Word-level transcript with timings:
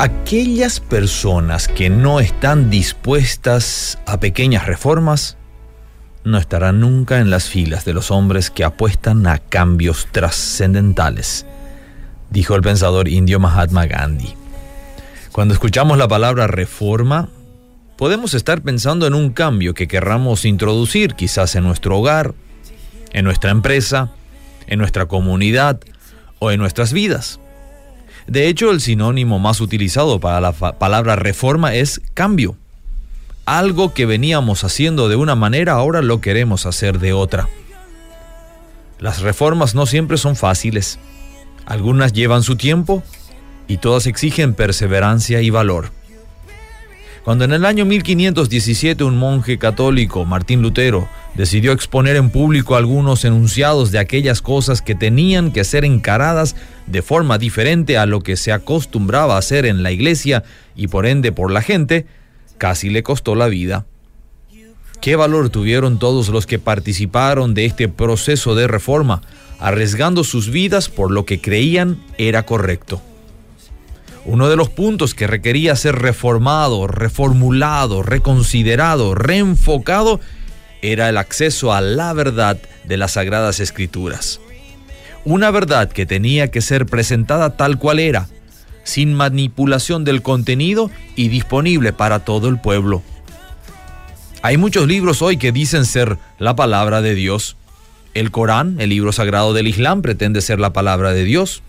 Aquellas 0.00 0.80
personas 0.80 1.68
que 1.68 1.90
no 1.90 2.20
están 2.20 2.70
dispuestas 2.70 3.98
a 4.06 4.18
pequeñas 4.18 4.64
reformas 4.64 5.36
no 6.24 6.38
estarán 6.38 6.80
nunca 6.80 7.18
en 7.18 7.28
las 7.28 7.50
filas 7.50 7.84
de 7.84 7.92
los 7.92 8.10
hombres 8.10 8.48
que 8.50 8.64
apuestan 8.64 9.26
a 9.26 9.36
cambios 9.36 10.08
trascendentales, 10.10 11.44
dijo 12.30 12.54
el 12.54 12.62
pensador 12.62 13.08
indio 13.08 13.40
Mahatma 13.40 13.84
Gandhi. 13.84 14.34
Cuando 15.32 15.52
escuchamos 15.52 15.98
la 15.98 16.08
palabra 16.08 16.46
reforma, 16.46 17.28
podemos 17.98 18.32
estar 18.32 18.62
pensando 18.62 19.06
en 19.06 19.12
un 19.12 19.28
cambio 19.28 19.74
que 19.74 19.86
querramos 19.86 20.46
introducir 20.46 21.12
quizás 21.14 21.56
en 21.56 21.64
nuestro 21.64 21.98
hogar, 21.98 22.34
en 23.12 23.26
nuestra 23.26 23.50
empresa, 23.50 24.12
en 24.66 24.78
nuestra 24.78 25.04
comunidad 25.04 25.78
o 26.38 26.50
en 26.52 26.58
nuestras 26.58 26.94
vidas. 26.94 27.38
De 28.30 28.46
hecho, 28.46 28.70
el 28.70 28.80
sinónimo 28.80 29.40
más 29.40 29.60
utilizado 29.60 30.20
para 30.20 30.40
la 30.40 30.52
palabra 30.52 31.16
reforma 31.16 31.74
es 31.74 32.00
cambio. 32.14 32.56
Algo 33.44 33.92
que 33.92 34.06
veníamos 34.06 34.62
haciendo 34.62 35.08
de 35.08 35.16
una 35.16 35.34
manera 35.34 35.72
ahora 35.72 36.00
lo 36.00 36.20
queremos 36.20 36.64
hacer 36.64 37.00
de 37.00 37.12
otra. 37.12 37.48
Las 39.00 39.20
reformas 39.20 39.74
no 39.74 39.84
siempre 39.84 40.16
son 40.16 40.36
fáciles. 40.36 41.00
Algunas 41.66 42.12
llevan 42.12 42.44
su 42.44 42.54
tiempo 42.54 43.02
y 43.66 43.78
todas 43.78 44.06
exigen 44.06 44.54
perseverancia 44.54 45.42
y 45.42 45.50
valor. 45.50 45.90
Cuando 47.24 47.44
en 47.44 47.52
el 47.52 47.66
año 47.66 47.84
1517 47.84 49.04
un 49.04 49.18
monje 49.18 49.58
católico, 49.58 50.24
Martín 50.24 50.62
Lutero, 50.62 51.06
decidió 51.34 51.72
exponer 51.72 52.16
en 52.16 52.30
público 52.30 52.76
algunos 52.76 53.24
enunciados 53.26 53.92
de 53.92 53.98
aquellas 53.98 54.40
cosas 54.40 54.80
que 54.80 54.94
tenían 54.94 55.52
que 55.52 55.64
ser 55.64 55.84
encaradas 55.84 56.56
de 56.86 57.02
forma 57.02 57.36
diferente 57.36 57.98
a 57.98 58.06
lo 58.06 58.22
que 58.22 58.36
se 58.36 58.52
acostumbraba 58.52 59.34
a 59.36 59.38
hacer 59.38 59.66
en 59.66 59.82
la 59.82 59.92
iglesia 59.92 60.44
y 60.74 60.88
por 60.88 61.04
ende 61.04 61.30
por 61.30 61.50
la 61.50 61.60
gente, 61.60 62.06
casi 62.56 62.88
le 62.88 63.02
costó 63.02 63.34
la 63.34 63.48
vida. 63.48 63.84
¿Qué 65.02 65.16
valor 65.16 65.50
tuvieron 65.50 65.98
todos 65.98 66.30
los 66.30 66.46
que 66.46 66.58
participaron 66.58 67.52
de 67.54 67.66
este 67.66 67.88
proceso 67.88 68.54
de 68.54 68.66
reforma, 68.66 69.22
arriesgando 69.58 70.24
sus 70.24 70.50
vidas 70.50 70.88
por 70.88 71.10
lo 71.10 71.26
que 71.26 71.40
creían 71.40 71.98
era 72.18 72.44
correcto? 72.44 73.02
Uno 74.24 74.48
de 74.48 74.56
los 74.56 74.68
puntos 74.68 75.14
que 75.14 75.26
requería 75.26 75.74
ser 75.76 75.96
reformado, 75.96 76.86
reformulado, 76.86 78.02
reconsiderado, 78.02 79.14
reenfocado, 79.14 80.20
era 80.82 81.08
el 81.08 81.16
acceso 81.16 81.72
a 81.72 81.80
la 81.80 82.12
verdad 82.12 82.58
de 82.84 82.96
las 82.96 83.12
Sagradas 83.12 83.60
Escrituras. 83.60 84.40
Una 85.24 85.50
verdad 85.50 85.90
que 85.90 86.06
tenía 86.06 86.50
que 86.50 86.60
ser 86.60 86.86
presentada 86.86 87.56
tal 87.56 87.78
cual 87.78 87.98
era, 87.98 88.28
sin 88.84 89.14
manipulación 89.14 90.04
del 90.04 90.22
contenido 90.22 90.90
y 91.16 91.28
disponible 91.28 91.92
para 91.92 92.20
todo 92.20 92.48
el 92.48 92.60
pueblo. 92.60 93.02
Hay 94.42 94.56
muchos 94.56 94.86
libros 94.86 95.20
hoy 95.20 95.36
que 95.36 95.52
dicen 95.52 95.84
ser 95.84 96.16
la 96.38 96.56
palabra 96.56 97.02
de 97.02 97.14
Dios. 97.14 97.56
El 98.14 98.30
Corán, 98.30 98.76
el 98.80 98.90
libro 98.90 99.12
sagrado 99.12 99.52
del 99.52 99.68
Islam, 99.68 100.00
pretende 100.02 100.40
ser 100.40 100.58
la 100.58 100.72
palabra 100.72 101.12
de 101.12 101.24
Dios. 101.24 101.62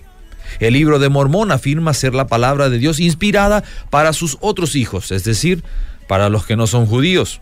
El 0.59 0.73
libro 0.73 0.99
de 0.99 1.09
Mormón 1.09 1.51
afirma 1.51 1.93
ser 1.93 2.13
la 2.13 2.27
palabra 2.27 2.69
de 2.69 2.77
Dios 2.77 2.99
inspirada 2.99 3.63
para 3.89 4.13
sus 4.13 4.37
otros 4.41 4.75
hijos, 4.75 5.11
es 5.11 5.23
decir, 5.23 5.63
para 6.07 6.29
los 6.29 6.45
que 6.45 6.55
no 6.55 6.67
son 6.67 6.85
judíos. 6.85 7.41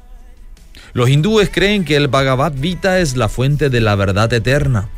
Los 0.94 1.10
hindúes 1.10 1.50
creen 1.52 1.86
que 1.86 1.96
el 1.96 2.08
Bhagavad 2.08 2.54
Gita 2.60 3.00
es 3.00 3.16
la 3.16 3.30
fuente 3.30 3.70
de 3.70 3.82
la 3.82 3.96
verdad 3.96 4.32
eterna. 4.34 4.90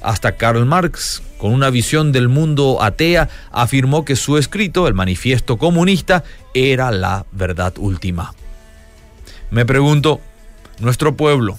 Hasta 0.00 0.36
Karl 0.36 0.64
Marx, 0.64 1.22
con 1.36 1.52
una 1.52 1.68
visión 1.70 2.12
del 2.12 2.28
mundo 2.28 2.82
atea, 2.82 3.28
afirmó 3.50 4.04
que 4.04 4.16
su 4.16 4.38
escrito, 4.38 4.88
el 4.88 4.94
manifiesto 4.94 5.58
comunista, 5.58 6.24
era 6.54 6.90
la 6.90 7.26
verdad 7.32 7.74
última. 7.76 8.34
Me 9.50 9.66
pregunto, 9.66 10.20
¿nuestro 10.78 11.16
pueblo, 11.16 11.58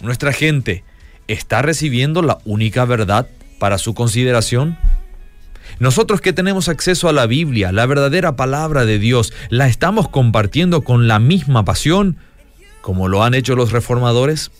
nuestra 0.00 0.32
gente, 0.32 0.84
está 1.28 1.62
recibiendo 1.62 2.22
la 2.22 2.38
única 2.44 2.84
verdad 2.84 3.26
para 3.58 3.78
su 3.78 3.94
consideración? 3.94 4.76
Nosotros 5.82 6.20
que 6.20 6.32
tenemos 6.32 6.68
acceso 6.68 7.08
a 7.08 7.12
la 7.12 7.26
Biblia, 7.26 7.72
la 7.72 7.86
verdadera 7.86 8.36
palabra 8.36 8.84
de 8.84 9.00
Dios, 9.00 9.32
¿la 9.48 9.66
estamos 9.66 10.08
compartiendo 10.08 10.82
con 10.82 11.08
la 11.08 11.18
misma 11.18 11.64
pasión 11.64 12.18
como 12.82 13.08
lo 13.08 13.24
han 13.24 13.34
hecho 13.34 13.56
los 13.56 13.72
reformadores? 13.72 14.52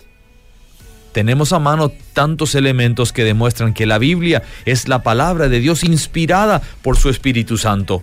Tenemos 1.13 1.53
a 1.53 1.61
mano 1.61 1.93
tantos 2.13 2.57
elementos 2.57 3.13
que 3.13 3.23
demuestran 3.23 3.73
que 3.73 3.87
la 3.87 3.99
Biblia 3.99 4.43
es 4.65 4.89
la 4.89 5.05
palabra 5.05 5.49
de 5.49 5.61
Dios 5.61 5.85
inspirada 5.85 6.61
por 6.83 6.97
su 6.97 7.09
Espíritu 7.09 7.57
Santo. 7.57 8.03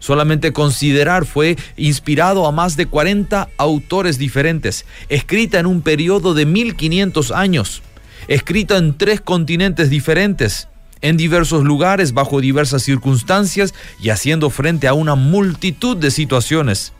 Solamente 0.00 0.52
considerar 0.52 1.24
fue 1.24 1.56
inspirado 1.76 2.48
a 2.48 2.50
más 2.50 2.76
de 2.76 2.86
40 2.86 3.48
autores 3.58 4.18
diferentes, 4.18 4.86
escrita 5.08 5.60
en 5.60 5.66
un 5.66 5.82
periodo 5.82 6.34
de 6.34 6.46
1500 6.46 7.30
años, 7.30 7.84
escrita 8.26 8.76
en 8.76 8.98
tres 8.98 9.20
continentes 9.20 9.88
diferentes, 9.88 10.66
en 11.00 11.16
diversos 11.16 11.64
lugares, 11.64 12.14
bajo 12.14 12.40
diversas 12.40 12.82
circunstancias 12.82 13.74
y 14.00 14.10
haciendo 14.10 14.50
frente 14.50 14.88
a 14.88 14.94
una 14.94 15.14
multitud 15.14 15.96
de 15.96 16.10
situaciones, 16.10 16.92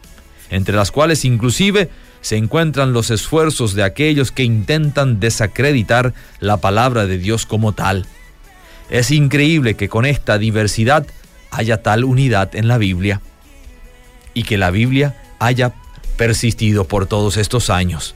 entre 0.51 0.77
las 0.77 0.91
cuales 0.91 1.25
inclusive 1.25 1.91
se 2.21 2.37
encuentran 2.37 2.93
los 2.93 3.11
esfuerzos 3.11 3.75
de 3.75 3.85
aquellos 3.85 4.33
que 4.33 4.43
intentan 4.43 5.21
desacreditar 5.21 6.13
la 6.41 6.57
palabra 6.57 7.07
de 7.07 7.19
Dios 7.19 7.47
como 7.47 7.73
tal. 7.73 8.07
Es 8.91 9.11
increíble 9.11 9.75
que 9.75 9.89
con 9.89 10.05
esta 10.07 10.39
diversidad 10.39 11.07
haya 11.51 11.83
tal 11.83 12.05
unidad 12.05 12.55
en 12.55 12.69
la 12.69 12.79
Biblia 12.79 13.21
y 14.35 14.43
que 14.43 14.59
la 14.59 14.71
Biblia 14.71 15.17
haya 15.39 15.73
persistido 16.17 16.85
por 16.85 17.07
todos 17.07 17.37
estos 17.37 17.71
años. 17.71 18.15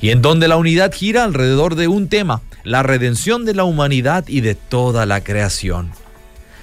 Y 0.00 0.10
en 0.10 0.22
donde 0.22 0.48
la 0.48 0.56
unidad 0.56 0.92
gira 0.92 1.24
alrededor 1.24 1.74
de 1.74 1.88
un 1.88 2.08
tema, 2.08 2.42
la 2.64 2.82
redención 2.82 3.44
de 3.44 3.54
la 3.54 3.64
humanidad 3.64 4.24
y 4.28 4.40
de 4.40 4.54
toda 4.54 5.06
la 5.06 5.22
creación. 5.22 5.92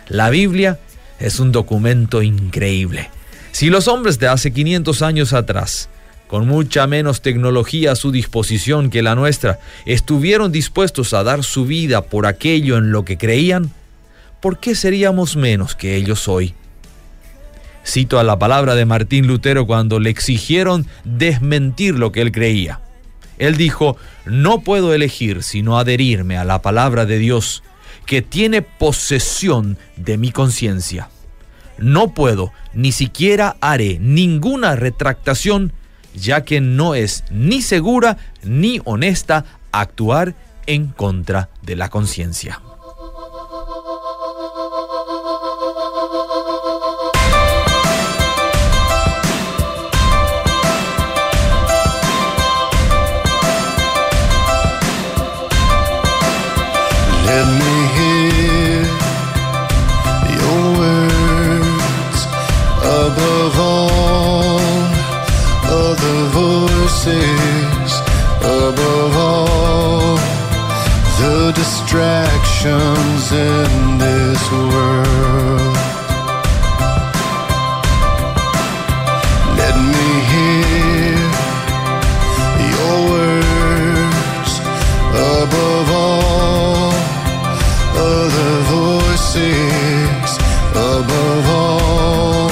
La 0.07 0.29
Biblia 0.29 0.79
es 1.19 1.39
un 1.39 1.51
documento 1.51 2.21
increíble. 2.21 3.09
Si 3.51 3.69
los 3.69 3.87
hombres 3.87 4.19
de 4.19 4.27
hace 4.27 4.51
500 4.51 5.01
años 5.01 5.33
atrás, 5.33 5.89
con 6.27 6.47
mucha 6.47 6.87
menos 6.87 7.21
tecnología 7.21 7.93
a 7.93 7.95
su 7.95 8.11
disposición 8.11 8.89
que 8.89 9.01
la 9.01 9.15
nuestra, 9.15 9.59
estuvieron 9.85 10.51
dispuestos 10.51 11.13
a 11.13 11.23
dar 11.23 11.43
su 11.43 11.65
vida 11.65 12.01
por 12.01 12.25
aquello 12.25 12.77
en 12.77 12.91
lo 12.91 13.05
que 13.05 13.17
creían, 13.17 13.71
¿por 14.41 14.59
qué 14.59 14.75
seríamos 14.75 15.35
menos 15.35 15.75
que 15.75 15.95
ellos 15.95 16.27
hoy? 16.27 16.53
Cito 17.85 18.19
a 18.19 18.23
la 18.23 18.39
palabra 18.39 18.73
de 18.75 18.85
Martín 18.85 19.27
Lutero 19.27 19.67
cuando 19.67 19.99
le 19.99 20.09
exigieron 20.09 20.87
desmentir 21.03 21.93
lo 21.95 22.11
que 22.11 22.21
él 22.21 22.31
creía. 22.31 22.79
Él 23.37 23.57
dijo, 23.57 23.97
no 24.25 24.61
puedo 24.61 24.93
elegir 24.93 25.43
sino 25.43 25.77
adherirme 25.77 26.37
a 26.37 26.43
la 26.43 26.61
palabra 26.61 27.05
de 27.05 27.17
Dios 27.17 27.63
que 28.05 28.21
tiene 28.21 28.61
posesión 28.61 29.77
de 29.97 30.17
mi 30.17 30.31
conciencia. 30.31 31.09
No 31.77 32.13
puedo, 32.13 32.53
ni 32.73 32.91
siquiera 32.91 33.57
haré 33.59 33.99
ninguna 33.99 34.75
retractación, 34.75 35.73
ya 36.13 36.45
que 36.45 36.61
no 36.61 36.95
es 36.95 37.23
ni 37.29 37.61
segura 37.61 38.17
ni 38.43 38.79
honesta 38.85 39.45
actuar 39.71 40.35
en 40.67 40.87
contra 40.87 41.49
de 41.61 41.75
la 41.75 41.89
conciencia. 41.89 42.61
Above 68.69 69.15
all 69.15 70.15
the 71.19 71.51
distractions 71.53 73.31
in 73.31 73.97
this 73.99 74.41
world. 74.51 75.77
Let 79.61 79.75
me 79.93 80.09
hear 80.33 81.29
your 82.73 82.97
words 83.13 84.51
above 85.13 85.87
all 86.03 86.91
other 88.13 88.53
voices, 88.77 90.29
above 90.71 91.45
all 91.61 92.49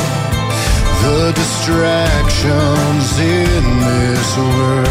the 1.03 1.31
distractions 1.33 3.07
in 3.19 3.63
this 3.79 4.37
world. 4.37 4.82